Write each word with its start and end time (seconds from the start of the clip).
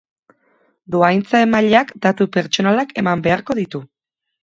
Dohaintza-emaileak 0.95 1.93
datu 2.09 2.29
pertsonalak 2.39 2.99
eman 3.05 3.25
beharko 3.29 3.63
ditu. 3.65 3.89